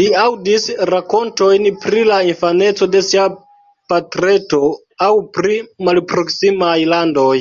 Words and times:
Li 0.00 0.04
aŭdis 0.18 0.62
rakontojn 0.90 1.66
pri 1.82 2.04
la 2.10 2.20
infaneco 2.28 2.88
de 2.94 3.02
sia 3.08 3.26
patreto 3.94 4.62
aŭ 5.08 5.10
pri 5.36 5.60
malproksimaj 5.90 6.74
landoj. 6.94 7.36